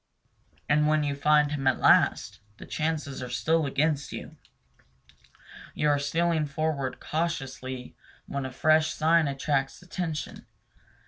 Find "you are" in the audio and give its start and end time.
5.75-5.99